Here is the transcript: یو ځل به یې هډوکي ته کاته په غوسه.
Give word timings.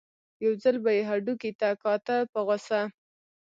یو 0.45 0.53
ځل 0.63 0.75
به 0.83 0.91
یې 0.97 1.01
هډوکي 1.09 1.51
ته 1.59 1.67
کاته 1.81 2.17
په 2.31 2.39
غوسه. 2.45 2.81